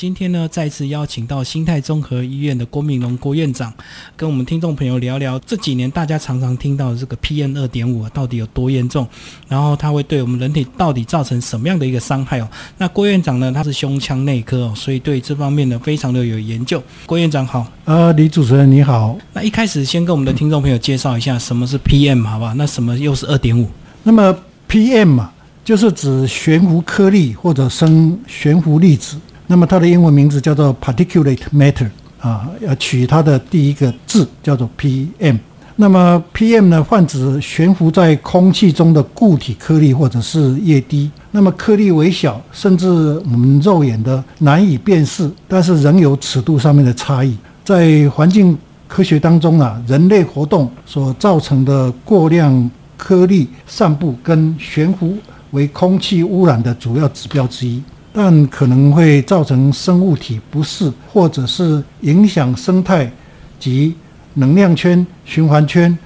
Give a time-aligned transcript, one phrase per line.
[0.00, 3.70] 今天呢，再次邀请到新泰综合医院的郭明龙郭院长，
[4.16, 9.06] 跟我们听众朋友聊聊这几年大家常常听到的这个 PM 二点五到底有多严重，
[9.46, 12.48] 然后它会对我们人体到底造成什么样的一个伤害哦？
[12.78, 16.82] 那郭院长呢，他是胸腔内科哦，所以对这方面呢非常的有研究。
[17.04, 19.18] 郭院长好，呃，李主持人你好。
[19.34, 22.54] 那一开始先跟我们的听众朋友介绍一下什么是 PM 好不好？
[22.54, 23.68] 那什么又是二点五？
[24.04, 24.34] 那么
[24.66, 25.30] PM 嘛，
[25.62, 29.18] 就是指悬浮颗粒或者生悬浮粒子。
[29.50, 31.88] 那么它的英文名字叫做 particulate matter
[32.20, 35.36] 啊，要取它的第一个字叫做 PM。
[35.74, 41.10] 那么 PM 呢，泛指悬浮在空气中的固体颗粒或者是液滴。
[41.32, 47.36] 那么颗粒微小，甚至我们肉眼的难以辨识，但是仍有尺度上面的差异。
[47.64, 48.56] 在环境
[48.86, 55.16] 科学当中啊，人类活动所造成的过量颗粒散布跟悬浮
[55.50, 57.82] 为空气污染的主要指标之一。
[58.12, 63.10] 但可能会造成生物体不适，或者是影响生态
[63.58, 63.94] 及
[64.34, 65.96] 能量圈、循环圈，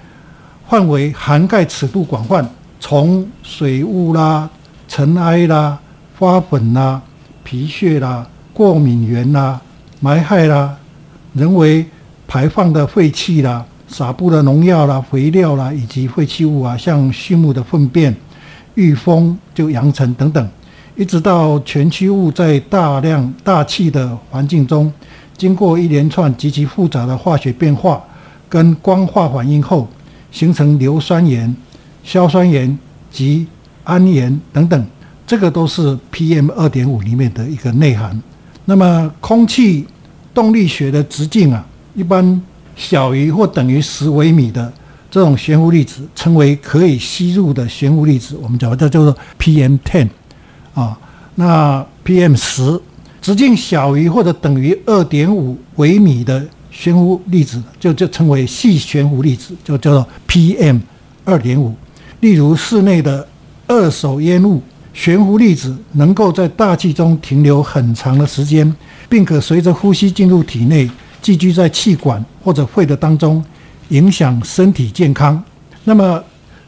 [0.69, 2.47] 范围涵盖尺度广泛，
[2.79, 4.51] 从水雾啦、
[4.87, 5.79] 尘埃啦、
[6.19, 7.01] 花粉啦、
[7.43, 9.61] 皮屑啦、过敏源啦、
[10.01, 10.77] 埋害啦、
[11.33, 11.87] 人为
[12.27, 18.15] 排放的废气啦、撒布的农药啦、肥料啦，以及废弃物啊，像畜牧的粪便、
[18.75, 20.47] 遇风就扬尘等等。
[20.97, 24.93] 一直到全区物在大量大气的环境中，
[25.37, 28.01] 经过一连串极其复杂的化学变化
[28.49, 29.89] 跟光化反应后，
[30.31, 31.55] 形成硫酸盐、
[32.05, 32.79] 硝酸盐
[33.11, 33.45] 及
[33.83, 34.87] 氨盐等等，
[35.27, 38.23] 这个都是 PM 二点五里面的一个内涵。
[38.65, 39.85] 那么，空气
[40.33, 42.41] 动力学的直径啊，一般
[42.77, 44.73] 小于或等于十微米的
[45.11, 50.09] 这种悬浮粒子，称为可以吸入的悬浮粒子，我们讲的叫做 PM ten。
[50.75, 50.99] 啊，
[51.37, 52.81] 那 PM 十
[53.23, 60.81] 直径小于或者等于二点五微米的悬浮粒子，就就称为细悬浮粒子，就叫做 PM
[61.25, 61.75] 二点五。
[62.21, 63.27] 例如室内的
[63.67, 64.61] 二手烟雾
[64.93, 68.75] 悬浮粒子，能够在大气中停留很长的时间，
[69.09, 70.91] 并可随着呼吸进入体内，
[71.23, 73.43] 寄居在气管或者肺的当中，
[73.89, 75.43] 影响身体健康。
[75.85, 76.23] 那么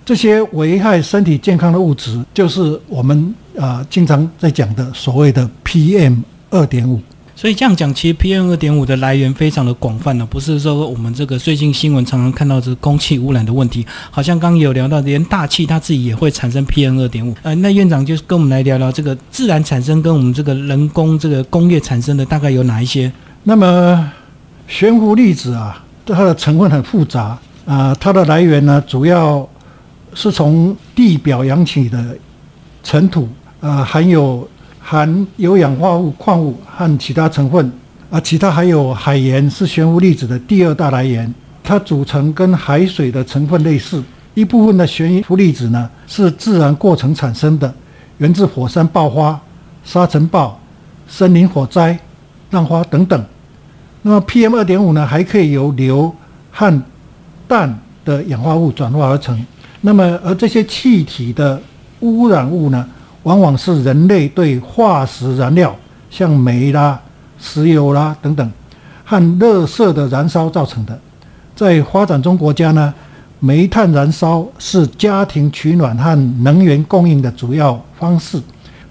[0.04, 3.34] 这些危害身体健康的物质，就是我们。
[3.58, 7.00] 啊，经常在讲的所谓的 PM 二点五，
[7.34, 17.34] 所以这样讲，其实 PM 二点五的来源非常的广泛呢，不是说我们这个最近新闻常常看到这空气污染的问题，好像刚刚有聊到，连大气它自己也会产生 PM 二点五。
[17.42, 23.10] 呃，那院长就跟我们来聊聊这个自然产生跟我们这个人工这个工业产生的大概有哪一些？
[23.44, 24.12] 那么
[24.68, 29.48] 悬浮粒子啊，它的成分很复杂啊，它的来源呢，主要
[30.14, 32.16] 是从地表扬起的
[32.82, 33.28] 尘土。
[33.60, 37.72] 啊，含有含有氧化物、矿物和其他成分，
[38.10, 41.32] 啊，其他还有海盐是悬浮粒子的第二大来源。
[41.64, 44.02] 它组成跟海水的成分类似。
[44.34, 47.74] 一部分的悬浮粒子呢是自然过程产生的，
[48.18, 49.40] 源自火山爆发、
[49.82, 50.60] 沙尘暴、
[51.08, 51.98] 森林火灾、
[52.50, 53.24] 浪花等等。
[54.02, 56.14] 那么 PM 二点五呢，还可以由硫
[56.52, 56.82] 和
[57.48, 59.44] 氮的氧化物转化而成。
[59.80, 61.60] 那么而这些气体的
[62.00, 62.86] 污染物呢？
[63.26, 65.74] 往往是人类对化石燃料，
[66.08, 67.00] 像煤啦、
[67.40, 68.52] 石油啦等等，
[69.04, 70.96] 和热色的燃烧造成的。
[71.56, 72.94] 在发展中国家呢，
[73.40, 76.14] 煤炭燃烧是家庭取暖和
[76.44, 78.40] 能源供应的主要方式。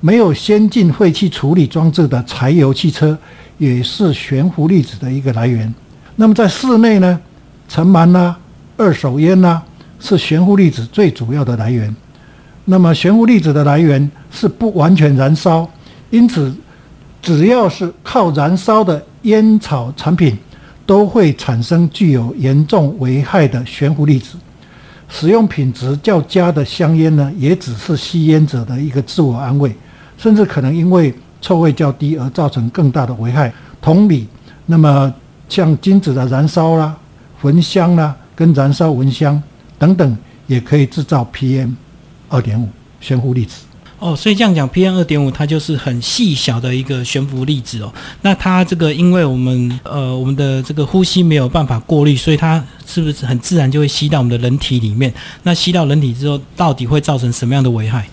[0.02, 3.18] 没有先进废气处理装置的柴油汽车，
[3.58, 5.74] 也是悬浮粒子的一个来源。
[6.18, 7.18] 那么在室内呢，
[7.70, 8.36] 尘螨啦、
[8.76, 9.64] 二手烟啦，
[9.98, 11.96] 是悬浮粒子最主要的来源。
[12.66, 15.70] 那么悬浮粒子的来源是不完全燃烧，
[16.10, 16.54] 因此
[17.22, 20.36] 只要是靠燃烧的烟草产品，
[20.86, 24.38] 都会产生具有严重危害的悬浮粒子。
[25.08, 29.72] 使用品质较佳的香烟呢，也只是吸烟者的一个自我安慰，
[30.18, 33.54] 甚至可能因为臭味较低而造成更大的危害。
[33.80, 34.28] 同理，
[34.66, 35.14] 那么
[35.48, 36.96] 像金子的燃烧啦、
[37.40, 39.42] 焚香啦、跟燃烧蚊香
[39.78, 40.18] 等等，
[40.48, 41.76] 也可以制造 PM。
[42.30, 42.68] 二点五
[43.00, 43.62] 悬浮粒子
[43.98, 47.92] 哦，所以这样讲，PM 二点五它就是很细小的一个悬浮粒子哦。
[48.22, 55.12] 那它这个，因为我们呃我们的这个呼吸没有办法过滤，所以它是不是很自然就会吸到我们的人体里面？
[55.44, 58.06] 那吸到人体之后，到底会造成什么样的危害？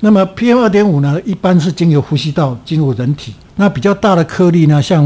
[0.00, 3.32] 那么 PM 二点五呢，一般是经由呼吸道进入人体。
[3.54, 5.04] 那比较大的颗粒呢，像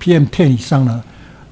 [0.00, 1.02] PM ten 以上呢，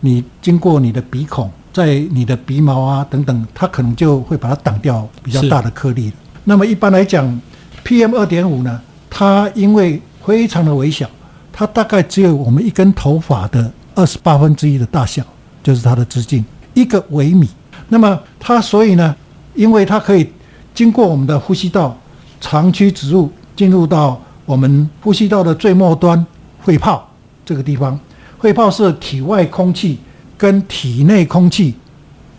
[0.00, 6.12] 你经过你的鼻孔，在你的鼻毛啊等等，它可能就会把它挡掉比较大的颗粒。
[6.44, 7.40] 那么一般来讲
[7.84, 11.08] ，PM 二点五呢，它因为非常的微小，
[11.52, 15.22] 它大概只有我们一根头发的二十八分之一的大小，
[15.62, 16.44] 就是它的直径
[16.74, 17.48] 一个微米。
[17.88, 19.14] 那么它所以呢，
[19.54, 20.28] 因为它可以
[20.74, 21.96] 经过我们的呼吸道
[22.40, 26.26] 长驱直入，进入到我们呼吸道的最末端
[26.64, 27.08] 肺泡
[27.44, 27.98] 这个地方。
[28.40, 30.00] 肺泡是体外空气
[30.36, 31.74] 跟体内空气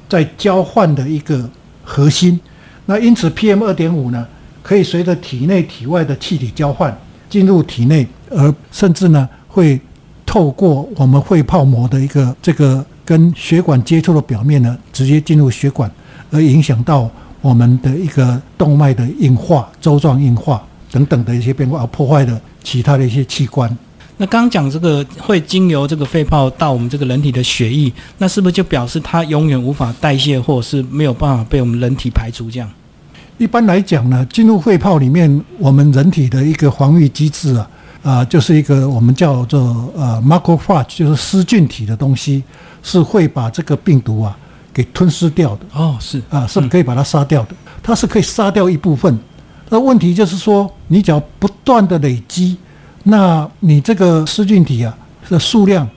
[0.10, 1.50] 在交换的一个
[1.86, 2.38] 核心。
[2.86, 4.28] 那因此，PM 二点五呢，
[4.62, 6.96] 可以随着体内体外的气体交换
[7.30, 9.80] 进入体内，而甚至呢会
[10.26, 15.90] 透过我们肺泡膜的一个这个跟血管接触的表面呢，直接进入血管，
[16.32, 17.10] 而影响到
[17.42, 23.70] 我们的一个动脉的硬化、周状硬化等等的一些变化，而破坏了其他的一些器官。
[24.24, 32.50] 那刚刚讲这个会经由这个肺泡到我们这个人体的血液，那是不是就表示它永远无法代谢，或者是没有办法被我们人体排除？
[32.50, 32.70] 这样？
[33.38, 37.70] 一般来讲呢，进入肺泡里面，我们人体的一个防御机制啊，
[38.02, 42.42] 啊，就是一个我们叫做呃 macrophage，就是噬菌体的东西，
[42.82, 44.38] 是会把这个病毒啊
[44.74, 45.66] 给吞噬掉的。
[45.74, 47.56] 哦，是啊，是可以把它杀掉的。
[47.82, 49.20] 它是可以杀掉一部分。
[49.68, 52.56] 那问题就是说，你只要不断的累积。
[53.04, 54.98] 那你这个噬菌体啊
[55.30, 55.88] 的数量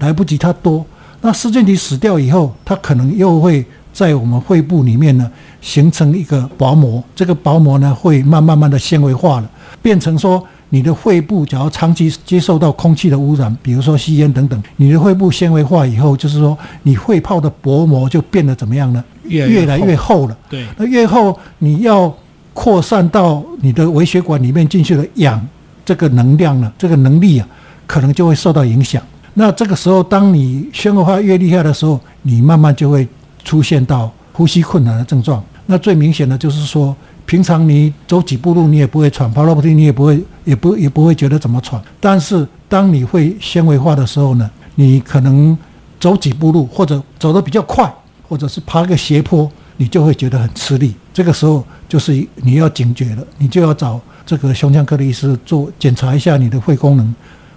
[0.00, 0.84] 来不及它多，
[1.20, 5.30] 那噬菌体死掉以后，它可能又会在我们肺部里面呢
[5.60, 9.50] 形成一个薄膜，这个薄膜呢会慢慢慢的纤维化了，
[9.82, 19.04] 变成说你的肺部只要长期接受到空气的污染，比如说吸烟等等，你的肺部纤维化以后，就是说你肺泡的薄膜就变得怎么样呢？
[19.24, 20.36] 越越来越厚了。
[20.48, 22.14] 对，那越厚你要
[22.54, 25.46] 扩散到你的微血管里面进去的氧。
[25.86, 27.48] 这个能量呢，这个能力啊，
[27.86, 29.00] 可能就会受到影响。
[29.34, 33.06] 那这个时候，当你纤维化越厉害的时候，你慢慢就会
[33.44, 35.42] 出现到呼吸困难的症状。
[35.66, 36.94] 那最明显的就是说，
[37.24, 41.80] 平常你走几步路你也不会喘，跑楼梯你也不会，也不也不会觉得怎么喘。
[42.00, 45.56] 但是当你会纤维化的时候呢，你可能
[46.00, 47.92] 走几步路或者走得比较快，
[48.28, 50.94] 或者是爬个斜坡，你就会觉得很吃力。
[51.12, 54.00] 这个时候就是你要警觉了，你就要找。
[54.28, 57.14] 这个胸腔科的医师做检查一下你的肺功能，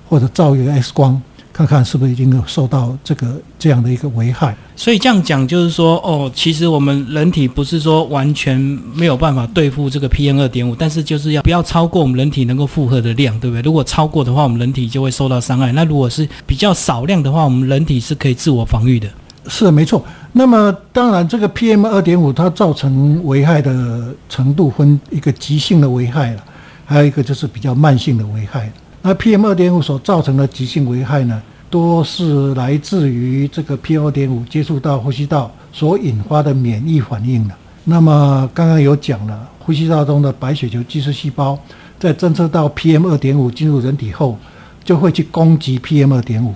[0.08, 1.20] 或者照一个 X 光，
[1.52, 4.56] 看看是不是已经有受到这个这样的一个危害。
[4.76, 8.60] 所以这样讲就是说，哦，其实我们人体不是说完全
[8.94, 13.64] 没有办法对付这个 PM 二点五，但是就是要不要超过我们人体能够负荷的量，对不对？
[13.64, 15.72] 如果超过的话，我们人体就会受到伤害。
[15.72, 19.10] 那如果是比较少量的话，我们人体是可以自我防御的。
[19.48, 20.06] 是没错。
[20.32, 26.44] 那么当然，这个 PM 二点五它造成危害的程度分一个急性的危害了。
[26.86, 28.72] 还有一个就是比较慢性的危害。
[29.02, 37.54] 那 PM 二点五所造成的急性危害呢，多是来自于这个 PM 二点五接触到呼吸道所引发的免疫反应的。
[37.84, 41.58] 那么刚刚有讲了，呼吸道中的白血球巨噬细胞
[42.00, 44.38] 在侦测到 PM 二点五进入人体后，
[44.84, 46.54] 就会去攻击 PM 二点五。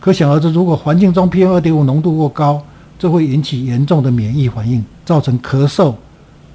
[0.00, 2.62] 可想而知，如果环境中 PM 二点五浓度过高，
[2.98, 5.94] 这会引起严重的免疫反应，造成咳嗽、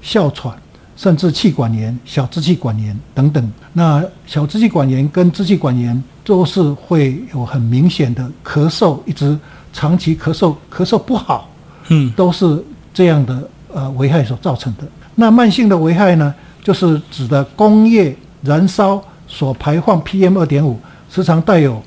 [0.02, 0.56] 哮喘。
[0.98, 9.36] 甚至气管炎、小支气管炎等等，那小支气管炎跟支气管炎都是会有很明显的咳嗽，一直
[9.74, 11.50] 长期咳嗽，咳嗽不好，
[11.88, 14.84] 嗯，都是这样的呃危害所造成的。
[15.16, 20.78] 那慢性的危害呢，就是指的工业燃烧所排放 PM 二点五，
[21.10, 21.82] 时常带有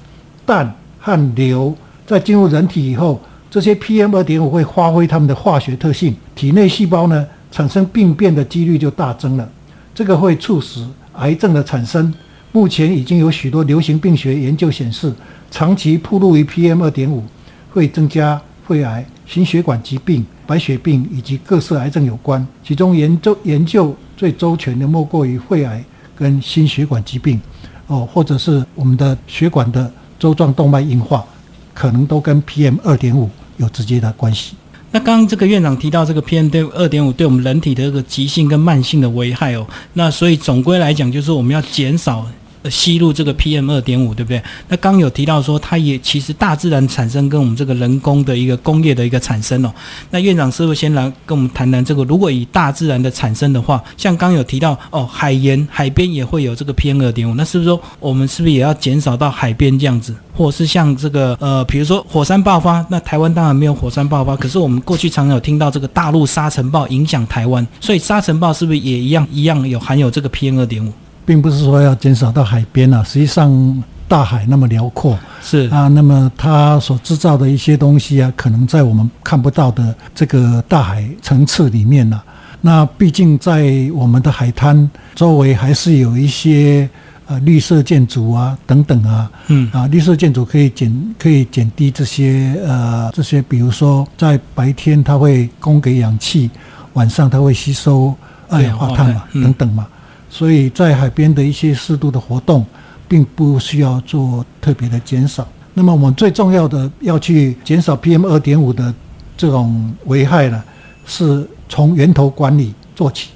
[0.45, 1.73] 氮和硫，
[2.05, 3.21] 在进入人体以后，
[3.55, 7.25] 这些 PM 二点五会发挥它们的化学特性，体内细胞呢。
[7.53, 9.49] 产生病变的几率就大增了，
[9.95, 12.13] 这个会促使癌症的产生。
[12.51, 15.15] 目前已经有许多流行病学研究显示，
[15.53, 17.23] 长期暴露于 PM 二点五
[17.71, 22.45] 会增加肺癌、心血管疾病、白血病以及各式癌症有关。
[22.65, 25.85] 其中研究研究最周全的莫过于肺癌
[26.17, 27.41] 跟心血管疾病，
[27.87, 31.25] 哦，或者是我们的血管的周状动脉硬化，
[31.73, 34.55] 可能都跟 PM 二点五有直接的关系。
[34.91, 42.27] 那刚刚这个院长提到这个 PM 对二点五对我们人体的这个急性跟慢性的危害哦，那所以总归来讲就是我们要减少。
[42.71, 44.43] 吸入这个 PM 二点五，对不对？
[44.69, 49.73] 那刚有提到说，它也其实大自然产生跟我们这个人工的一个工业的一个产生哦。
[50.11, 52.05] 那院长是不是先来跟我们谈谈这个？
[52.05, 60.15] 如果以大自然的产生的话，像刚有提到哦，海盐海边也会有这个 PM 二点五，那是不是说我们是不是也要减少到海边这样子？
[60.37, 70.93] 或是像这个呃，比如说火山爆发，那台湾当然没有火山爆发，可是我们过去常有听到这个大陆沙尘暴影响台湾，所以沙尘暴是不是也一样一样有含有这个 PM 二点五？
[71.27, 75.69] 并不是说要减少到海边啊，实际上大海那么辽阔，是。
[75.71, 82.21] 啊，那么它所制造的一些东西啊，可能在我们看不到的这个大海层次里面呢。
[82.61, 86.89] 那毕竟在我们的海滩周围还是有一些
[87.27, 89.71] 呃绿色建筑啊等等啊，嗯。
[89.73, 96.51] 啊绿色建筑可以减可以减低这些呃这些，比如说在白天它会供给氧气，
[96.93, 98.15] 晚上它会吸收
[98.49, 99.87] 二氧化碳嘛等等嘛，
[100.35, 102.67] 所以在海边的一些适度的活动，
[103.07, 105.47] 并不需要做特别的减少。
[105.75, 108.93] 那么我们最重要的要去减少 PM 二点五的
[109.37, 110.61] 这种危害呢，
[111.07, 113.29] 是从源头管理做起，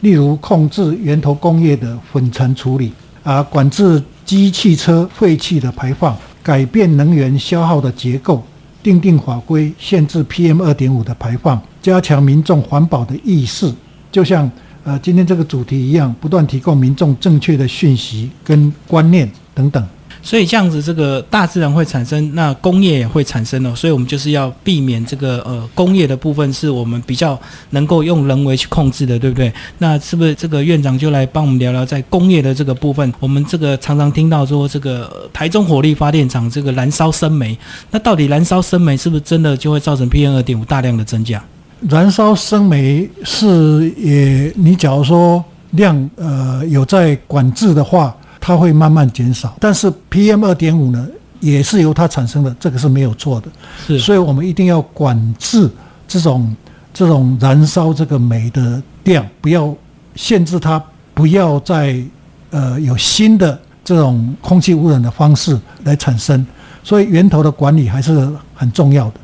[0.00, 2.90] 例如控制源头工业的粉尘处理
[3.22, 8.42] 啊，管制机汽车废气的排放，改变能源消耗的结构，
[8.82, 13.70] 订定法规限制 PM 二点五的排放，加强民众环保的意识，
[14.10, 14.50] 就像
[14.86, 19.84] 呃今天这个主题一样，不断提供民众正确的讯息跟观念等等。
[20.22, 23.74] 所以这样子，这个大自然会产生，那工业也会产生哦。
[23.74, 27.38] 所以我们就是要避免这个呃工业的部分是我们比较
[27.70, 29.52] 能够用人为去控制的，对不对？
[29.78, 33.12] 那是不是这个院长就来帮我们聊聊在工业的这个部分？
[33.18, 37.58] 我们这个常常听到说这个台中火力发电厂这个燃烧生煤，
[37.90, 41.44] 那到底燃烧生煤是不是真的就会造成 PM 二点五大量的增加？
[41.88, 49.56] 燃烧生煤是也，你假如说量呃有在管制的话，它会慢慢减少。
[49.60, 51.06] 但是 PM 二点五呢，
[51.40, 53.48] 也是由它产生的，这个是没有错的。
[53.86, 55.70] 是，所以我们一定要管制
[56.08, 56.56] 这种
[56.92, 59.72] 这种燃烧这个煤的量，不要
[60.16, 60.82] 限制它，
[61.14, 62.02] 不要再
[62.50, 66.44] 呃有新的这种空气污染的方式来产生。
[66.82, 69.14] 所以源头的管理还是很重要的。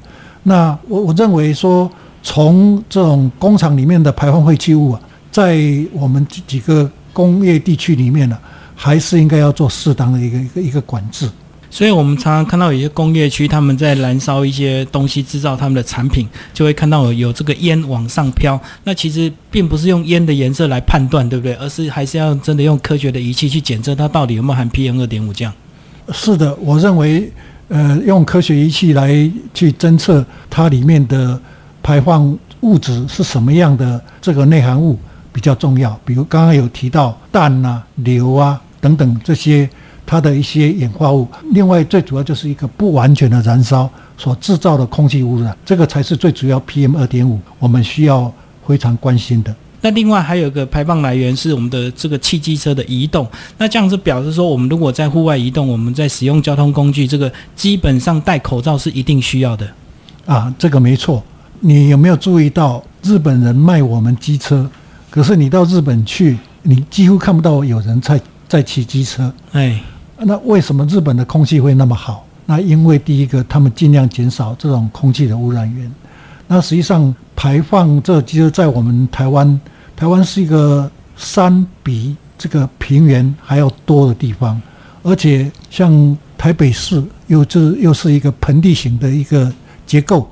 [0.45, 1.89] 那我我认为说，
[2.23, 5.01] 从这种工厂里面的排放废弃物啊，
[5.31, 5.59] 在
[5.93, 8.39] 我们几几个工业地区里面呢、
[8.75, 11.29] 还是应该要做适当的一个一个一个管制。
[11.69, 18.61] 所以我们常常看到有些工业区，他们在燃烧一些东西制造他们的产品，就会看到有有这个烟往上飘。
[18.85, 21.55] 那其实并不是用烟的颜色来判断，对不对？
[21.55, 25.53] 而是还是要真的用科学的仪器去检测它到底有没有含 PM 二点五这样。
[26.13, 27.33] 是的，我认为，
[27.69, 29.09] 呃，用科学仪器来
[29.55, 31.41] 去侦测它里面的
[31.83, 34.99] 排放物质是什么样的这个内含物
[35.33, 35.99] 比较重要。
[36.05, 39.69] 比如刚刚有提到氮啊、硫啊等等这些
[40.07, 41.27] 它的一些演化物。
[41.53, 48.33] 另外，最主要就是一个不完全的燃烧所制造的空气污染，这个才是最主要 PM 二点五，我们需要
[48.67, 49.55] 非常关心的。
[49.81, 53.27] 那另外还有一个排放来源是我们的这个汽机车的移动，
[53.59, 59.69] 那这样子表示说，我们如果在户外移动，我们在使用交通工具，这个基本上戴口罩是一定需要的。
[60.25, 61.21] 啊，这个没错。
[61.65, 64.69] 你有没有注意到日本人卖我们机车，
[65.09, 69.33] 可是你到日本去，你几乎看不到有人在在骑机车。
[69.53, 69.81] 哎，
[70.19, 72.27] 那为什么日本的空气会那么好？
[72.47, 75.89] 那因为第一个，他们尽量减少这种空气的污染源。
[76.49, 79.61] 那实际上排放这机车在我们台湾，
[79.95, 84.61] 台湾是一个山比这个平原还要多的地方，
[85.05, 89.51] 而且像台北市又这又是一个盆地型的一个
[89.87, 90.29] 结构。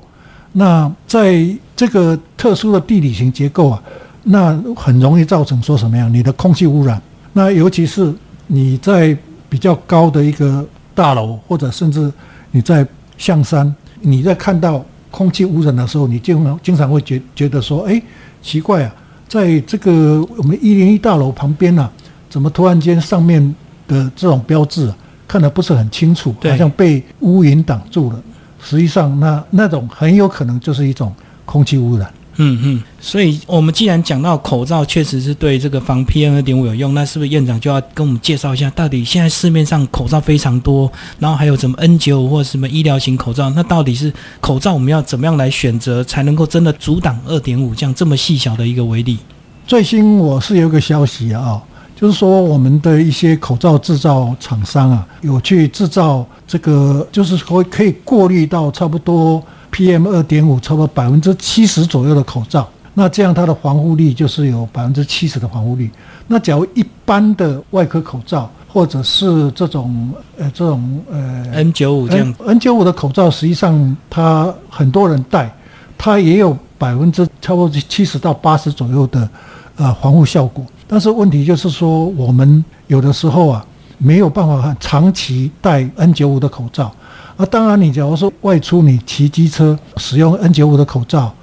[0.53, 3.81] 那在这个特殊的地理型结构啊，
[4.23, 6.09] 那很容易造成说什么呀？
[6.11, 7.01] 你的空气污染。
[7.33, 8.13] 那尤其是
[8.47, 9.17] 你在
[9.49, 12.11] 比较高的一个大楼，或者甚至
[12.51, 12.85] 你在
[13.17, 18.01] 象山，你在看到空气污染的时候，你经常经常会觉觉得说，哎，
[18.41, 18.93] 奇怪啊，
[19.29, 21.91] 在这个我们一零一大楼旁边呢、啊，
[22.29, 23.55] 怎么突然间上面
[23.87, 28.21] 的这种标志、啊、看得不是很清楚，好像被乌云挡住了。
[28.63, 31.13] 实际上那，那种很有可能就是一种
[31.45, 32.11] 空气污染。
[32.37, 40.89] 嗯嗯，所以我们既然讲到口罩确实是对这个防 PM 二点五有用，那是不是院长就要跟我们介绍一下，到底现在市面上口罩非常多，
[41.19, 49.19] 然后还有什么 N 九五或者什么医疗型口罩，那到底是口罩我们要怎么样来选择，才能够真的阻挡二点五这样这么细小的一个威力？
[49.67, 51.61] 最新我是有一个消息啊，
[52.01, 59.39] 就是说我们的一些口罩制造厂商啊，有去制造这个，就是说可以过滤到差不多
[59.71, 62.67] PM 二点五，差不多百分之七十左右的口罩。
[62.95, 65.91] 那这样它的防护力就是有百分之七十的防护力。
[66.25, 75.55] 那假如一般的外科口罩，或者是这种呃这种呃 N 九五这样 N 九五的口罩，实际上它很多人戴，
[75.99, 79.29] 它也有百分之差不多七十到八十左右的
[79.75, 80.65] 呃防护效果。
[80.91, 83.65] 但是问题就是说，我们有的时候啊
[83.97, 86.93] 没有办法长期戴 N 九五的口罩。
[87.37, 91.33] 啊，当然，你假如说外出你骑机车使用 N 九五的口罩，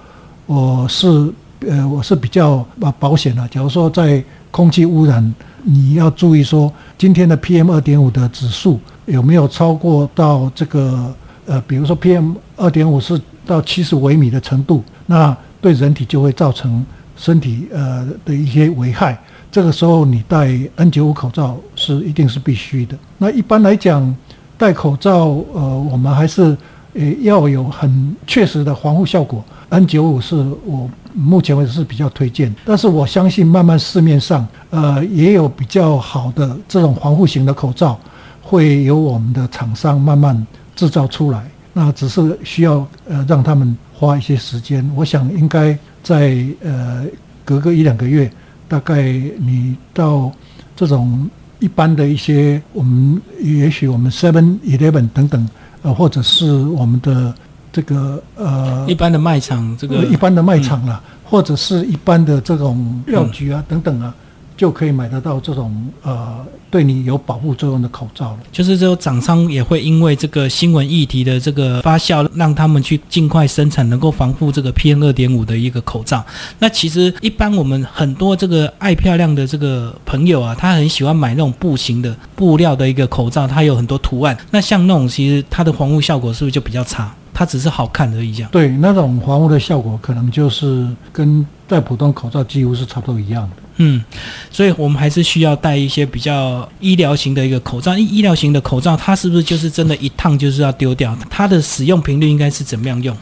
[0.45, 1.33] 我是
[1.67, 3.49] 呃我是比较啊保险的。
[3.49, 11.11] 假如说在空气污染，你要注意说今天的 PM 二点五的指数有没有超过到这个
[11.47, 16.85] 呃，比如说 PM 二点五是到七十微米的程度，那对人体就会造成
[17.19, 19.19] 身体呃的一些危害，
[19.51, 20.47] 这个时候你戴
[20.77, 22.97] N95 口罩是一定是必须的。
[23.19, 24.17] 那一般来讲，
[24.57, 26.57] 戴口罩呃，我们还是
[26.95, 29.45] 呃要有很确实的防护效果。
[29.71, 37.99] N95 是我目前为止是比较推荐，但是我相信慢慢市面上呃也有比较好的这种防护型的口罩，
[38.41, 40.47] 会由我们的厂商慢慢
[40.77, 41.43] 制造出来。
[41.75, 44.89] 那只是需要呃让他们花一些时间。
[44.97, 47.05] 我想应该在呃
[47.45, 48.31] 隔个一两个月，
[48.67, 49.03] 大概
[49.49, 50.33] 你到
[50.75, 55.49] 这种一般的一些我们也许我们 Seven Eleven 等等
[55.83, 56.47] 呃或者是
[56.81, 57.35] 我们的。
[57.71, 62.75] 这个呃，一般的卖场，这个一般的卖场了，或者是一般的这种
[63.07, 64.13] 药局啊等等啊，
[64.59, 65.73] 就可以买得到这种
[66.03, 68.39] 呃，对你有保护作用的口罩了。
[68.51, 76.23] 就是这个厂商也会因为这个新闻议题的这个发酵，让他们去尽快生产能够防护这个 PM 二点五的一个口罩。
[76.59, 84.37] 那其实一般我们很多这个爱漂亮的这个朋友啊，他很喜欢买那种布型的布料的一个口罩，它有很多图案。
[84.51, 87.15] 那像那种其实它的防护效果是不是就比较差？
[87.33, 88.51] 它只是好看而已，这样。
[88.51, 93.57] 对，那种防护的效果可能就是跟戴普通口罩几乎是差不多一样的。
[93.79, 94.03] 嗯，
[94.51, 97.97] 所以我们还是需要戴一些比较医疗型的一个口罩。
[97.97, 101.17] 医疗型的口罩，它是不是就是真的一趟就是要丢掉？
[101.31, 103.17] 它的使用频率应该是怎么样用？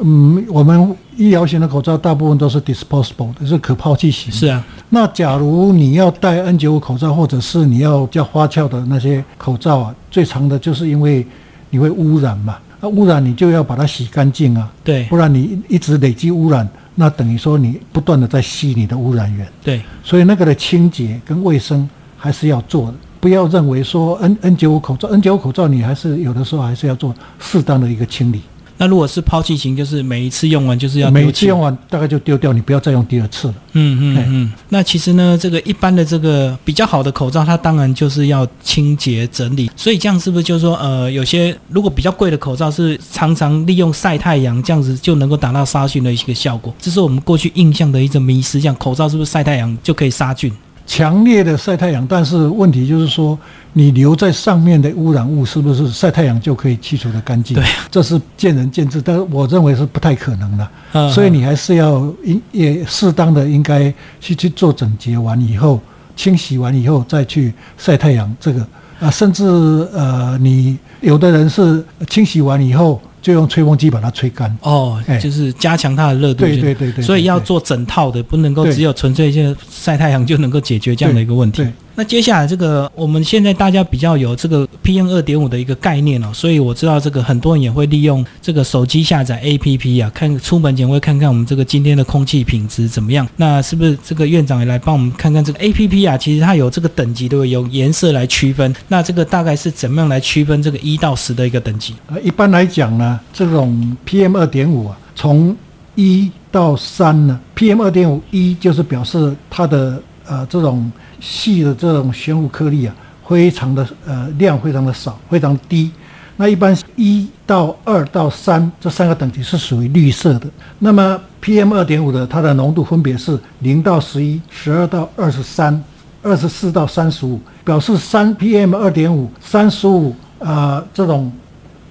[0.00, 4.32] 嗯，我们医疗型的口罩大部分都是 disposable 的，是可抛弃型。
[4.32, 4.64] 是啊。
[4.90, 11.26] 那假如你要戴 N95 口罩，或者是你要叫花俏的那些口罩啊，最长的就是因为
[11.70, 12.56] 你会污染嘛。
[12.80, 16.66] 那污染你就要把它洗干净啊，对，不然你一直累积污染，
[17.00, 28.42] 那等于说你不断的在吸你的污染源，对，所以那个的清洁跟卫生还是要做的，不要认为说 N N 九五口罩 N 九五口罩你还是有的时候还是要做适当的一个清理。
[28.78, 33.54] 那如果是抛弃型，就是每一次用完就是要每一次用完大概就丢掉，你不要再用第二次了。
[33.72, 34.52] 嗯嗯嗯。
[34.68, 39.70] 那其实呢，这个一般的这个比较好的口罩，它当然就是要清洁整理。
[39.76, 46.72] 所以这样是不是就是说，呃，有些如果比较贵的口罩是常常利用晒太阳，这样子就能够达到杀菌的一个效果？
[46.80, 50.52] 这是我们过去印象的一种迷失，这样口罩是不是晒太阳就可以杀菌？
[50.88, 53.38] 强烈的晒太阳，但是问题就是说，
[53.74, 57.54] 你留在上面的污染物是不是晒太阳就可以去除的干净？
[57.54, 60.68] 对，这是见仁见智，但是我认为是不太可能的。
[60.94, 65.78] 嗯，所以你还是要应也适当的应该去去做整洁完以后，
[66.16, 68.34] 清洗完以后再去晒太阳。
[68.40, 68.66] 这个
[68.98, 69.44] 啊，甚至
[69.92, 72.98] 呃，你有的人是清洗完以后。
[73.20, 76.44] 就用吹风机把它吹干哦，就是加强它的热度。
[76.44, 81.66] 对对对对，所以要做整套的，不能够只有纯粹就晒太阳就能够解决这样的一个问题。
[81.98, 93.28] 那接下来这个，我们现在大家比较有这个 PM 二点五的一个概念哦，所以我知道这个很多人也会利用这个手机下载 APP 啊，看出门前会看看我们这个今天的空气品质怎么样。
[93.34, 96.16] 那是不是这个院长也来帮我们看看这个 APP 啊？
[96.16, 98.72] 其实它有这个等级，对不对有颜色来区分。
[98.86, 101.96] 那这个大概是怎么样来区分这个一到十的一个等级？
[102.06, 105.56] 呃，一般来讲呢，这种 PM 二点五啊，从
[105.96, 110.90] 一到三呢，PM 二点五一就是表示它的呃这种。
[111.20, 112.94] 细的这种悬浮颗粒啊，
[113.26, 115.90] 非常的呃量非常的少，非常低。
[116.36, 120.46] 那一般一到二到三这三个等级是属于绿色的。
[120.78, 125.82] 那么 PM 二点五的它的浓度分别是零到十一、十二到二十三、
[126.22, 131.32] 二十四到三十五，表示三 PM 二点五、三十五啊这种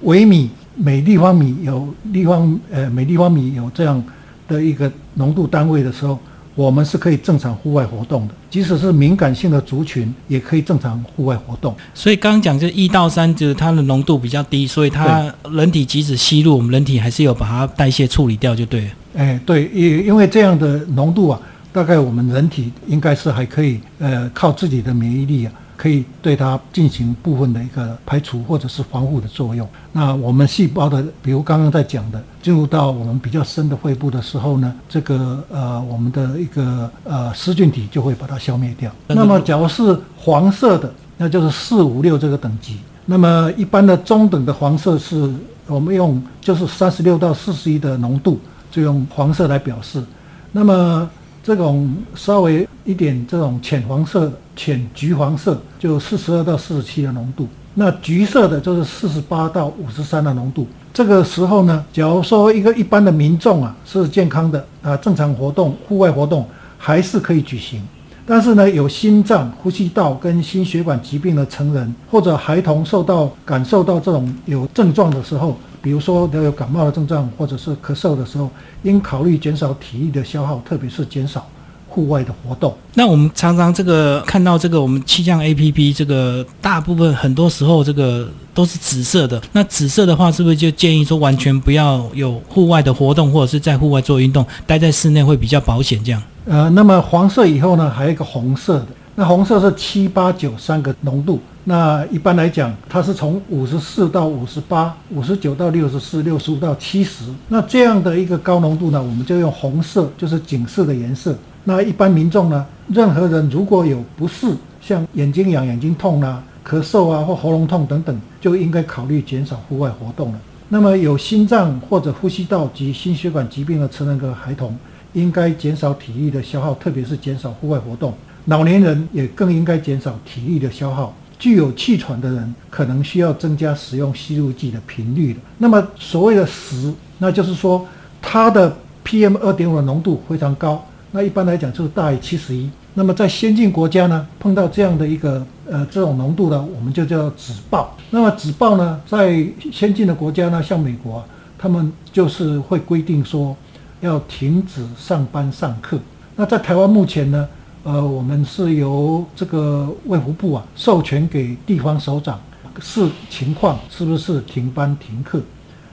[0.03, 4.01] 微米每立方米有立方呃每立方米有这样
[4.47, 6.17] 的一个浓度单位的时候。
[6.57, 11.75] 我们是可以正常户外活动的，即使是敏感性的族群也可以正常户外活动。
[11.93, 18.87] 所以刚刚讲，就一到三，就是它的浓度比较低，所以它人体即使吸入，我们人体还是有把它代谢处理掉，就对了。
[19.15, 21.39] 哎，对，因因为这样的浓度啊，
[21.71, 25.53] 大概我们人体应该是还可以，呃，靠自己的免疫力啊。
[25.77, 29.65] 可以对它进行部分的一个排除或者是防护的作用。
[29.93, 38.91] 那我们细胞的，比如刚刚在讲的，进入到我们比较深的肺部的时候呢，这个呃我们的一个呃湿菌体就会把它消灭掉。
[39.07, 42.79] 那么假如是黄色的，那就是四五六这个等级。
[43.05, 45.31] 那么一般的中等的黄色是
[45.67, 48.39] 我们用就是三十六到四十一的浓度，
[48.71, 50.03] 就用黄色来表示。
[50.51, 51.09] 那么
[51.47, 57.47] 这种稍微一点这种浅黄色、浅橘黄色，就四十二到四十七的浓度。
[57.75, 60.67] 那橘色的就是四十八到五十三的浓度。
[60.93, 66.45] 这个时候呢，假如说一个一般的民众啊是健康的啊，正常活动、户外活动
[66.77, 67.81] 还是可以举行。
[68.25, 75.57] 但是呢，有心脏、呼吸道跟心血管疾病的成人或者孩童受到感受到这种有症状的时候。
[75.87, 78.49] 比如说有感冒的症状或者是咳嗽的时候，
[78.83, 81.47] 应考虑减少体力的消耗，特别是减少
[81.87, 82.75] 户外的活动。
[82.93, 89.41] 那我们常常这个看到这个我们气象 A P P 这个大部分很多时候这个都是紫色的。
[89.53, 96.03] 那紫色的话，是不是就建议说完全不要有户外的活动，或者是在户外做运动，待在室内会比较保险？
[96.03, 96.21] 这样。
[96.43, 98.87] 呃，那么黄色以后呢，还有一个红色的。
[99.19, 101.39] 那红色是七八九三个浓度。
[101.63, 107.23] 那一般来讲，它是从五十四到五十八，五十九到六十四，六十五到七十。
[107.47, 111.35] 那这样的一个高浓度呢，我们就用红色，就是警示的颜色。
[111.63, 120.39] 那一般民众呢，任何人如果有不适，像眼睛痒、眼睛痛啊、咳嗽啊或喉咙痛等等，就应该考虑减少户外活动了。
[120.69, 124.77] 那么有心脏或者呼吸道及心血管疾病的成人和孩童，
[125.13, 128.13] 应该减少体力的消耗，特别是减少户外活动。
[128.47, 131.15] 老年人也更应该减少体力的消耗。
[131.39, 135.39] 具有气喘的人可能需要增加使用吸入剂的频率了。
[135.59, 137.85] 那么所谓的十，那就是说
[138.19, 140.83] 它的 PM 二点五的浓度非常高。
[141.11, 142.67] 那一般来讲就是大于七十一。
[142.95, 147.95] 那么在先进国家呢，碰到这样的一个呃这种浓度呢，我们就叫紫爆。
[148.09, 151.23] 那么紫爆呢，在先进的国家呢，像美国，
[151.59, 153.55] 他们就是会规定说
[154.01, 155.99] 要停止上班上课。
[156.35, 157.47] 那在台湾目前呢？
[157.87, 162.37] 呃，我们是由这个卫福部啊授权给地方首长，
[162.81, 165.41] 视情况是不是停班停课。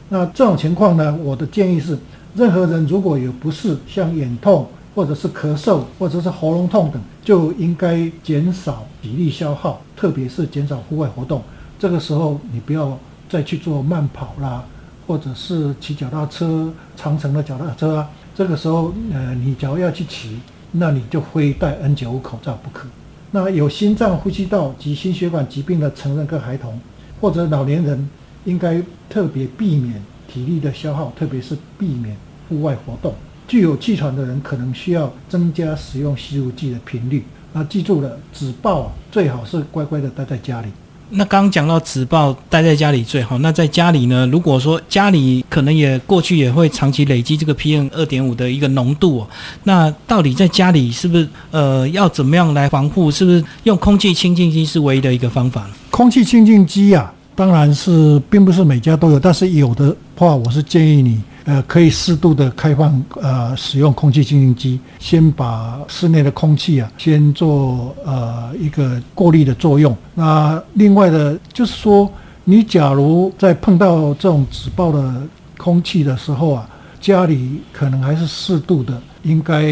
[0.08, 1.96] 那这种情况呢，我的建议是，
[2.34, 11.40] 任何人如果有不适，像眼痛或者是咳嗽或者是喉咙痛等，就应该减少体力消耗，特别是减少户外活动。
[11.78, 14.64] 这个时候你不要再去做慢跑啦，
[15.06, 18.10] 或者是骑脚踏车长城的脚踏车啊。
[18.34, 20.40] 这个时候，呃，你只要要去骑。
[20.76, 22.88] 那你就非戴 N95 口罩不可。
[23.30, 26.78] 那有心脏、呼吸道及心血管疾病的成人跟孩童，
[27.20, 28.08] 或者老年人，
[28.44, 32.16] 应该特别避免体力的消耗，特别是避免
[32.48, 33.14] 户外活动。
[33.46, 37.24] 具有气喘的人，可能需要增加使用吸入剂的频率。
[37.52, 40.68] 那记住了，只报最好是乖乖的待在家里。
[41.10, 43.38] 那刚讲到纸报待在家里最好。
[43.38, 44.26] 那在家里呢？
[44.32, 49.28] 如果说家里可能也过去也会长期累积这个 PM 二点五的一个浓度哦，
[49.64, 53.10] 那到底在家里是不是呃要怎么样来防护？
[53.10, 61.20] 是不是用空气清净机是唯一的一个方法空气清净机啊，当然是并不是每家都有，但是有的话，我是建议你。
[61.44, 69.94] 呃，可以适度的开放，呃，使用空气清新机，先把室内的空气啊，先做呃一个过滤的作用。
[70.14, 72.10] 那另外的，就是说，
[72.44, 75.22] 你假如在碰到这种紫爆的
[75.58, 76.66] 空气的时候啊，
[76.98, 79.62] 家里可能还是适度的，应该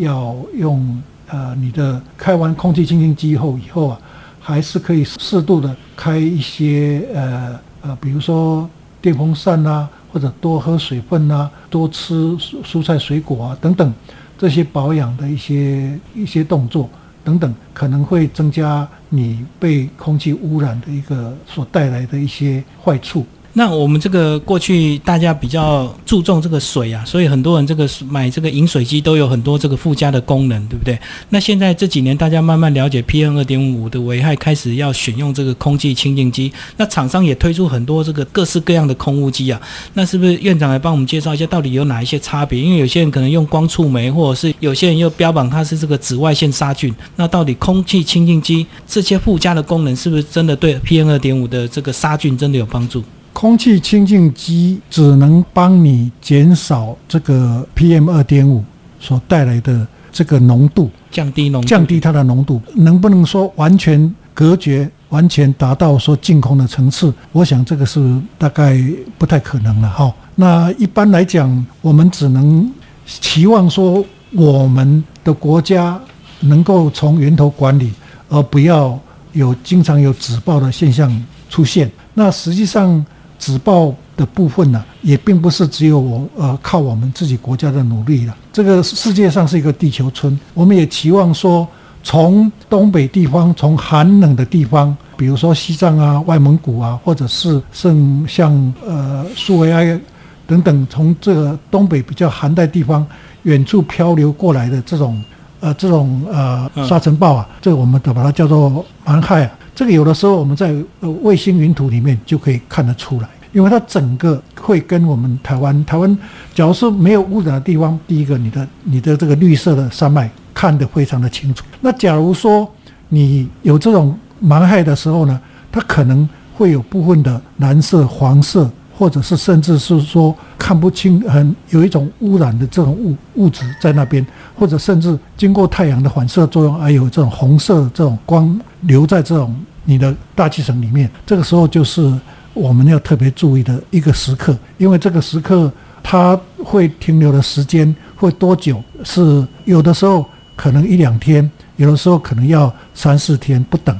[0.00, 3.98] 要用呃你的开完空气清新机后以后啊，
[4.38, 8.68] 还是可以适度的开一些呃呃，比如说
[9.02, 9.86] 电风扇啊。
[10.14, 13.90] 或者多喝水分啊，多吃蔬蔬菜水果啊等等，
[14.36, 16.86] 这些保养的一些一些动作
[17.24, 23.24] 等等，可能会增加你被空气污染的一个所带来的一些坏处。
[23.54, 30.98] 那我们这个过去大家比较注重这个水啊，所以很多人这个买这个饮水机都有很多这个附加的功能，对不对？
[31.28, 36.50] 那现在这几年大家慢慢了解 PM 二点五的危害，开始要选用这个空气清净机。
[36.78, 39.60] 那厂商也推出很多这个各式各样的空污机啊。
[39.92, 42.58] 那是不是院长来帮我们介绍一下，到底有哪一些差别？
[42.58, 46.94] 因为有些人可能用光触媒，或者是有些人又标榜它是这个紫外线杀菌。
[47.16, 53.04] 那到底空气清净机这些附加的功能，是不是真的对 PM 二点五的这个杀菌真的有帮助？
[53.32, 58.62] 空气清净机只能帮你减少这个 PM 二点五
[59.00, 67.12] 所带来的这个浓度，降低浓降低它的浓度，能不能说完全隔绝、完全达到说净空的层次？
[67.32, 68.78] 我想这个是大概
[69.16, 70.12] 不太可能了哈。
[70.34, 72.70] 那一般来讲，我们只能
[73.06, 75.98] 期望说我们的国家
[76.40, 77.90] 能够从源头管理，
[78.28, 78.98] 而不要
[79.32, 81.10] 有经常有止爆的现象
[81.48, 81.90] 出现。
[82.14, 83.04] 那实际上。
[83.42, 88.36] 纸报的部分呢，也并不是只有我呃靠我们自己国家的努力了。
[88.52, 91.66] 这个世界上是一个地球村，我们也期望说，
[92.04, 100.00] 从东北地方，从寒冷的地方，比如说西藏啊、外蒙古啊，或者是甚像呃苏维埃
[100.46, 103.04] 等等，从这个东北比较寒带地方
[103.42, 105.20] 远处漂流过来的这种
[105.58, 109.50] 呃这种呃沙尘暴啊，这我们都把它叫做蛮害啊。
[109.74, 116.18] 这个有的时候我们在呃卫星云图里面就可以看得出来，因为它整个会跟我们台湾台湾，
[116.54, 121.64] 假如说没有污染的地方，第一个你的你的这个绿色的山脉看得非常的清楚。
[121.80, 122.68] 那假如说
[123.08, 128.70] 你有这种盲害的时候呢，它可能会有部分的蓝色、黄色。
[128.94, 141.10] 或者是甚至是说看不清，很有一种污染的这种物物质在那边，或者甚至经过太阳的反射作用，而有这种红色这种光留在这种你的大气层里面。
[141.26, 142.12] 这个时候就是
[142.54, 153.98] 我们要特别注意的一个时刻，因为这个时刻它会停留的时间会多久，是有的时候可能一两天，有的时候可能要三四天不等。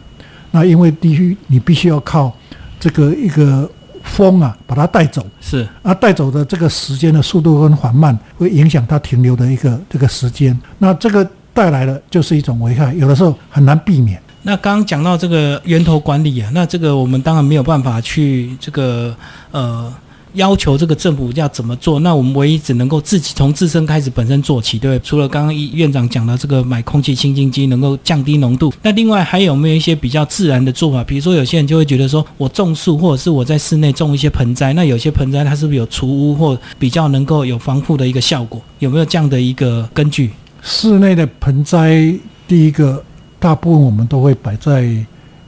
[0.51, 2.31] 那因为必须你必须要靠
[2.79, 3.68] 这个一个
[4.03, 10.59] 风啊，把它带走，是啊，带走的这个时间的速度跟缓慢，会影响它停留的一个这个时间。
[10.77, 14.21] 那这个带来的就是一种危害，有的时候很难避免。
[14.43, 19.15] 那刚刚讲到这个源头管理啊，那这个我们当然没有办法去这个
[19.51, 19.93] 呃。
[20.35, 22.01] 要求这个政府要怎么做？
[22.01, 25.07] 那我们唯一只能够自己从自身开始本身做起，对不对？
[25.07, 31.05] 除了刚刚院长讲的这个买空气清净机能够降低浓度，那另外还有没有一些比较自然的做法？
[31.05, 38.59] 比如说有些人就会觉得说我种树，或者是我在室内种一些盆栽，那有些盆栽它是不是有除污或比较能够有防护的一个效果？
[38.79, 40.31] 有没有这样的一个根据？
[40.63, 42.11] 室内的盆栽，
[42.49, 43.05] 第一个
[43.43, 44.89] 大部分我们都会摆在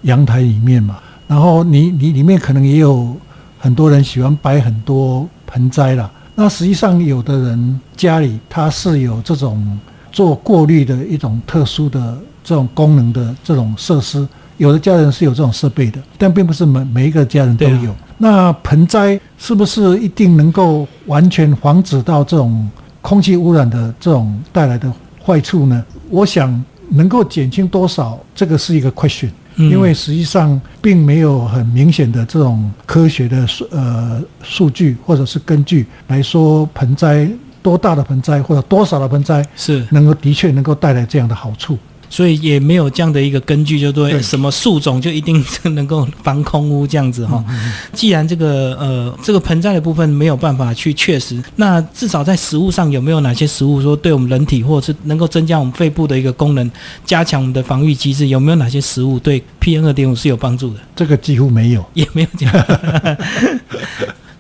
[0.03, 3.17] 阳台里面嘛，然后你你里面可能也有。
[3.57, 6.11] 很多人喜欢摆很多盆栽啦。
[6.35, 9.79] 那实际上有的人家里它是有这种
[10.13, 14.29] 做过滤的一种特殊的这种功能的这种设施，
[14.59, 17.97] 有的家人是有这种设备的，但并不是每每一个家人都有。
[18.19, 22.69] 那盆栽是不是一定能够完全防止到这种
[23.01, 24.93] 空气污染的这种带来的
[25.25, 25.83] 坏处呢？
[26.11, 29.31] 我想能够减轻多少，这个是一个 question。
[29.57, 37.29] 因为实际上并没有很明显的这种科学的数呃数据或者是根据来说盆栽
[37.63, 41.79] 多大的盆栽或者多少的盆栽是能够的确能够带来这样的好处。
[42.15, 47.45] 所以也没有这样的一个根据，就对什么树种就一定是能够防空污这样子哈。
[47.93, 56.71] 既然这个呃这个盆栽的部分没有办法去确实，那至少在食物上有没有哪些食物说对我们人体或者是能够增加我们肺部的一个功能，
[57.05, 58.29] 加强我们的防御机制？
[58.29, 60.79] 有没有哪些食物对 PM 二点五是有帮助的？
[60.95, 62.49] 这个几乎没有， 也没有讲。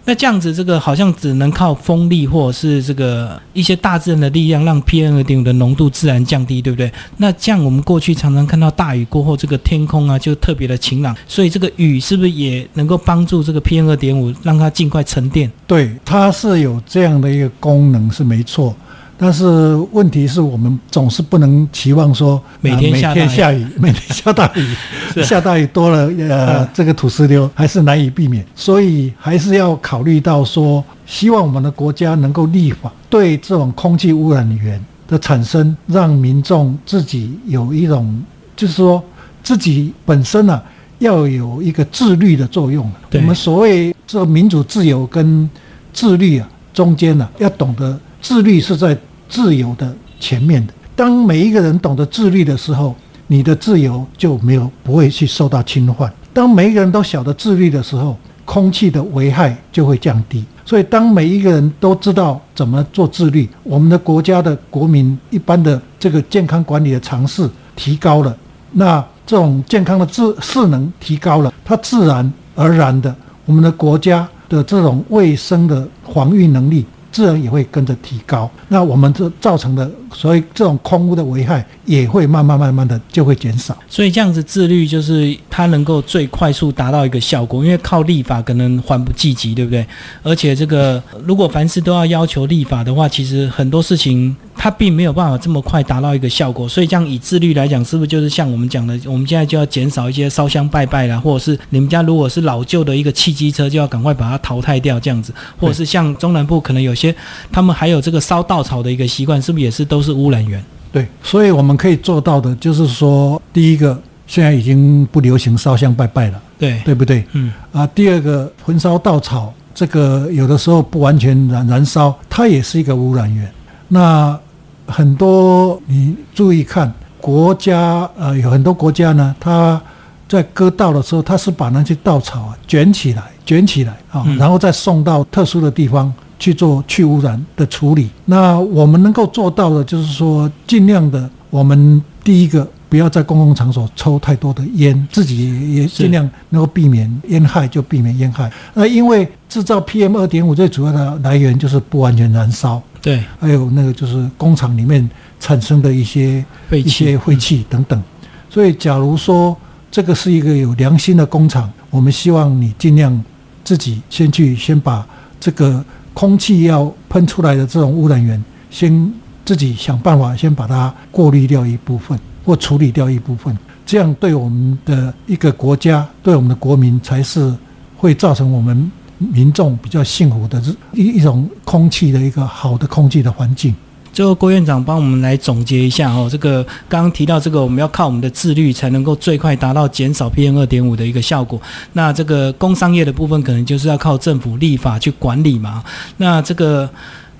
[0.06, 6.92] 那这样子，这个好像只能靠风力或者是这个一些大自然的力量，让 PM 二点五的浓度自然降低，对不对？
[7.16, 15.50] 那这样我们过去常常看到大雨过后，这个天空啊就特别的晴朗，所以这个雨是不是也能够帮助这个 PM 二点五让它尽快沉淀？
[15.66, 18.76] 对，它是有这样的一个功能，是没错。
[19.16, 22.98] 但是问题是我们总是不能期望说每天
[23.28, 24.74] 下雨，每天下大雨，
[25.22, 28.44] 下大雨多了，呃，这个土石流还是难以避免。
[28.56, 38.20] 所以还是要考虑到说，希望我们的国家能够立法，对这种空气污染源的产生，让民众自己有一种，
[38.56, 39.02] 就是说
[39.44, 40.60] 自己本身呢
[40.98, 42.90] 要有一个自律的作用。
[43.12, 45.48] 我们所谓这个民主自由跟
[45.92, 47.96] 自律啊中间呢，要懂得。
[48.24, 48.96] 自律是在
[49.28, 50.72] 自由的前面的。
[50.96, 56.10] 当每一个人懂得自律的时候，你的自由就没有不会去受到侵犯。
[56.32, 60.42] 当每一个人都晓得自律的时候，空气的危害就会降低。
[60.64, 68.34] 所以，当每一个人都知道怎么做自律，我们的国家的国民一般的这个健康管理的常识提高了，
[68.72, 76.86] 那这种健康的智势能提高了，它自然而然的，我们的国家的这种卫生的防御能力。
[77.14, 83.78] 自然也会跟着提高，那我们这造成的，所以这种空屋的危害也会慢慢慢慢的就会减少。
[83.88, 89.86] 所以这样子自律就是它能够最快速达到一个效果，因为靠立法可能还不积极，对不对？
[90.24, 94.36] 而且这个如果凡事都要要求立法的话，其实很多事情。
[94.56, 107.14] 它并没有办法这么快达到一个效果，所以这样以自律来讲，是不是就是像我们讲的，我们现在就要减少一些烧香拜拜啦，或者是你们家如果是老旧的一个汽机车，就要赶快把它淘汰掉，这样子，或者是像中南部可能有些
[107.52, 110.62] 他们还有这个烧稻草的一个习惯，是不是也是都是污染源？
[110.92, 117.24] 对，所以我们可以做到的就是说，第一个现在已经不流行烧香拜拜了，对，对不对？
[117.32, 123.50] 嗯啊，第二个焚烧稻草，这个有的时候不完全燃燃烧，它也是一个污染源。
[123.88, 124.38] 那
[124.86, 129.80] 很多你注意看，国家呃有很多国家呢，它
[130.28, 138.10] 在割稻的时候，它是把那些稻草啊卷起来，卷起来啊，然后再送到特殊的地方去做去污染的处理。
[138.24, 148.48] 那我们能够做到的，就是说尽量的，我们第一个不要在公共场所抽太多的烟，自己也尽量能够避免烟害，就避免烟害。
[148.72, 152.80] 那因为制造 PM 二点五最主要的来源就是不完全燃烧。
[153.02, 158.00] 对，还有那个就是工厂里面产生的一些一些废气等等，
[158.48, 159.56] 所以假如说
[159.90, 163.24] 这个是一个有良心的工厂，我们希望你尽量
[163.64, 165.04] 自己先去先把
[165.40, 169.12] 这个空气要喷出来的这种污染源，先
[169.44, 177.52] 自己想办法先把它过滤掉一部分或处理掉一部分，这样对我们的一个国家，对我们的国民才是
[177.96, 183.74] 会造成我们民众比较幸福的一一种空气的一个好的空气的环境。
[184.12, 186.28] 最后，郭院长帮我们来总结一下哦。
[186.30, 191.60] 这个刚刚提到这个，我们要靠我们的自律，才能够最快达到减少 PM 二点五的一个效果。
[191.94, 195.82] 那这个工商业的部分，可能就是要靠政府立法去管理嘛。
[196.18, 196.88] 那这个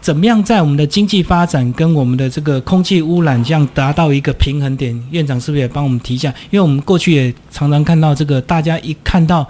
[0.04, 4.94] 怎么样在我们的经济发展跟我们的这个空气污染这样达到一个平衡点？
[5.10, 6.28] 院长是不是也帮我们提一下？
[6.50, 9.48] 因为我们过去也常常看到这个，大家一看到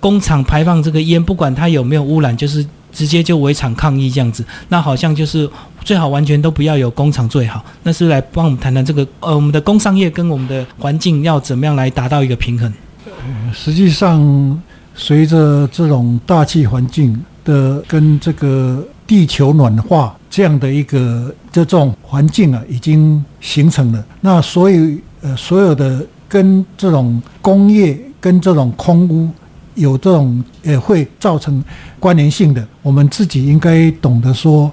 [0.00, 2.62] 工厂排放这个烟，不管它有没有污染，就是
[2.92, 4.44] 直接就围场抗议这样子。
[4.68, 5.48] 那好像就是。
[5.82, 12.72] 最好完全都不要有工厂最好，那是来帮我们谈谈这个呃，我们的工商业跟我们的环境要怎么样来达到一个平衡。
[13.52, 14.62] 实际上，
[14.94, 24.04] 随着这种大气环境的跟这个地球暖化这样的一个这种环境啊，已经形成了。
[24.20, 29.28] 那所以呃，所有的跟这种工业跟这种空污
[29.74, 31.62] 有这种也会造成
[31.98, 34.70] 关联性的，我们自己应该懂得说。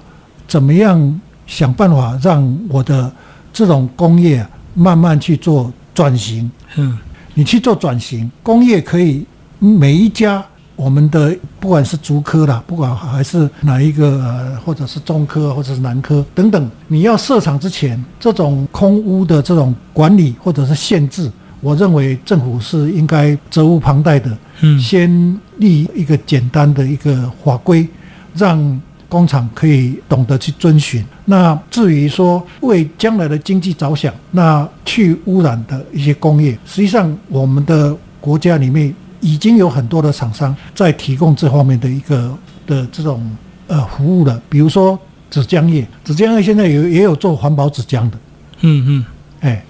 [0.48, 3.10] 怎么样想办法让我的
[3.54, 6.50] 这种工业慢慢去做转型？
[6.76, 6.98] 嗯，
[7.32, 9.24] 你去做转型，工业可以
[9.58, 10.44] 每一家
[10.76, 21.30] 我们的不管是竹科啦，不管还是哪一个，或者是中科或者是南科等等，你要设厂之前，这种空污的这种管理或者是限制，
[21.60, 24.36] 我认为政府是应该责无旁贷的。
[24.60, 27.86] 嗯，先立一个简单的一个法规，
[28.34, 28.80] 让。
[29.12, 31.04] 工厂可以懂得去遵循。
[31.26, 43.34] 那至于说为将来的经济着想，那去污染的一些工业，实际上我们的国家里面已经有很多的厂商在提供这方面的一个的这种
[43.68, 44.38] 呃服务了。
[44.50, 44.98] 比如说
[45.30, 48.18] 纸浆业，纸浆业现在有也有做环保纸浆的，
[48.60, 49.04] 嗯嗯，
[49.40, 49.64] 哎，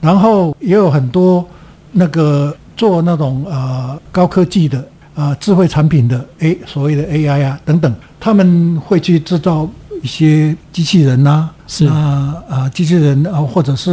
[0.00, 1.46] 然后也有很多
[1.92, 4.82] 那个做那种呃高科技的。
[5.14, 9.68] 啊，智慧产品的 A 所谓的 AI 啊等等，他们会去制造
[10.02, 13.90] 一些机器人呐，是啊啊，机器人啊，或者是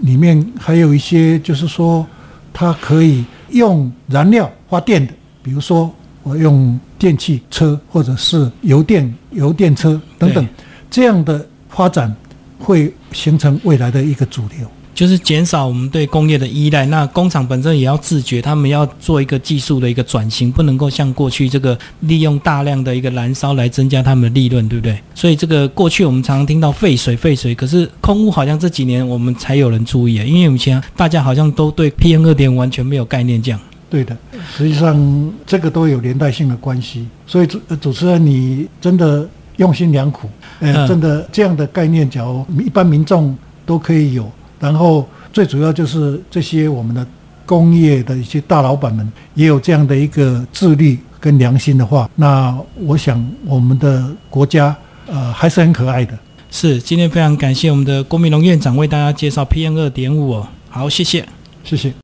[0.00, 2.06] 里面还有一些，就是说
[2.52, 10.46] 它可以用燃料发电的，比如说我用电汽车或者是油电油电车等等，
[10.90, 12.14] 这样的发展
[12.58, 14.68] 会形成未来的一个主流。
[14.98, 24.98] 就是减少我们对工业的依赖，那工厂本身也要自觉，他们要做一个技术的一个转型，不能够像过去这个利用大量的一个燃烧来增加他们的利润，对不对？
[25.14, 33.60] 所以这个过去我们常常听到废水废水，可是空污好像这几年我们才有人注意啊，因为以前大家好像都对 PM 二点完全没有概念，这样。
[33.88, 34.16] 对的，
[34.52, 44.28] 实际上这个都有连带性的关系，所以主主持人你真的用心良苦，呃，真的这样的概念，假如一般民众都可以有。
[44.60, 47.06] 然后最主要就是这些我们的
[47.46, 54.74] 工业的一些大老板们也有这样的一个自律跟良心的话，那我想我们的国家
[55.06, 56.18] 呃还是很可爱的。
[56.50, 61.24] 是，今天非常感谢我们的郭明龙院长为大家介绍 PM 二点五哦，好，谢谢，
[61.64, 61.92] 谢谢。